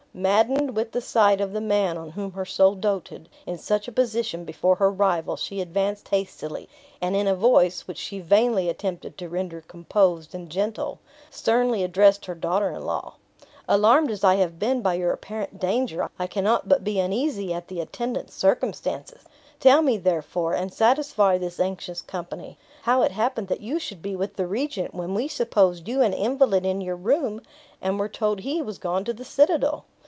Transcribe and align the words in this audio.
Maddened 0.13 0.75
with 0.75 0.91
the 0.91 0.99
sight 0.99 1.39
of 1.39 1.53
the 1.53 1.61
man 1.61 1.97
on 1.97 2.09
whom 2.09 2.33
her 2.33 2.43
soul 2.43 2.75
doted, 2.75 3.29
in 3.45 3.57
such 3.57 3.87
a 3.87 3.93
position 3.93 4.43
before 4.43 4.75
her 4.75 4.91
rival, 4.91 5.37
she 5.37 5.61
advanced 5.61 6.09
hastily; 6.09 6.67
and 6.99 7.15
in 7.15 7.27
a 7.27 7.33
voice, 7.33 7.87
which 7.87 7.97
she 7.97 8.19
vainly 8.19 8.67
attempted 8.67 9.17
to 9.17 9.29
render 9.29 9.61
composed 9.61 10.35
and 10.35 10.49
gentle, 10.49 10.99
sternly 11.29 11.81
addressed 11.81 12.25
her 12.25 12.35
daughter 12.35 12.71
in 12.71 12.83
law: 12.85 13.13
"Alarmed 13.69 14.11
as 14.11 14.21
I 14.21 14.35
have 14.35 14.59
been 14.59 14.81
by 14.81 14.95
your 14.95 15.13
apparent 15.13 15.61
danger, 15.61 16.09
I 16.19 16.27
cannot 16.27 16.67
but 16.67 16.83
be 16.83 16.99
uneasy 16.99 17.53
at 17.53 17.69
the 17.69 17.79
attendant 17.79 18.31
circumstances; 18.31 19.23
tell 19.61 19.81
me, 19.81 19.95
therefore, 19.95 20.53
and 20.53 20.73
satisfy 20.73 21.37
this 21.37 21.57
anxious 21.57 22.01
company, 22.01 22.57
how 22.81 23.01
it 23.03 23.13
happened 23.13 23.47
that 23.47 23.61
you 23.61 23.79
should 23.79 24.01
be 24.01 24.17
with 24.17 24.35
the 24.35 24.45
regent, 24.47 24.93
when 24.93 25.13
we 25.13 25.29
supposed 25.29 25.87
you 25.87 26.01
an 26.01 26.11
invalid 26.11 26.65
in 26.65 26.81
your 26.81 26.97
room, 26.97 27.41
and 27.81 27.97
were 27.97 28.09
told 28.09 28.41
he 28.41 28.61
was 28.61 28.77
gone 28.77 29.05
to 29.05 29.13
the 29.13 29.23
citadel?" 29.23 29.85